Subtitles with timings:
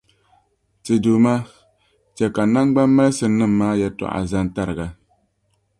[0.83, 1.35] Ti Duuma,
[2.15, 4.87] chɛ ka naŋgbammalisimnim’ maa yɛtɔɣa zan’ tariga.